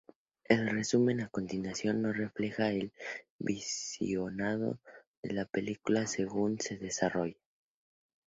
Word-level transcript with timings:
El 0.45 0.65
resumen 0.67 1.21
a 1.21 1.27
continuación 1.29 2.01
no 2.01 2.11
refleja 2.11 2.71
el 2.71 2.91
visionado 3.37 4.79
de 5.21 5.33
la 5.33 5.45
película 5.45 6.07
según 6.07 6.59
se 6.59 6.77
desarrolla. 6.77 7.37